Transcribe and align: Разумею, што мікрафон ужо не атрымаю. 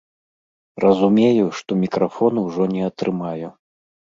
Разумею, 0.83 1.45
што 1.59 1.71
мікрафон 1.83 2.43
ужо 2.45 2.63
не 2.75 2.83
атрымаю. 2.89 3.49